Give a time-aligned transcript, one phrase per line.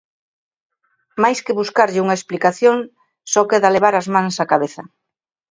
[1.23, 2.77] Máis que buscarlle unha explicación,
[3.31, 4.81] só queda levar as mans á cabeza.